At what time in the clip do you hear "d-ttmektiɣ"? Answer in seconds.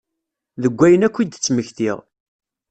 1.25-1.97